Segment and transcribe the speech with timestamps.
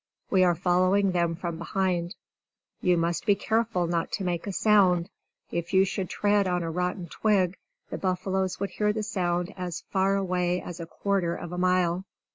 [0.31, 2.15] We are following them from behind.
[2.81, 5.11] You must be careful not to make a sound.
[5.51, 7.55] If you should tread on a rotten twig,
[7.91, 12.05] the buffaloes would hear the sound as far away as a quarter of a mile.